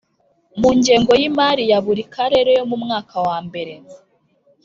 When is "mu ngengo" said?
0.59-1.11